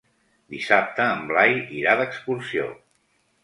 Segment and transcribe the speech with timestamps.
[0.53, 2.69] Dissabte en Blai irà d'excursió.